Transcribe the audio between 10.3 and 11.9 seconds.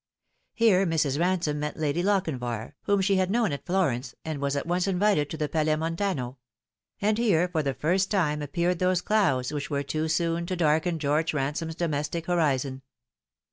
to darken George Ransome's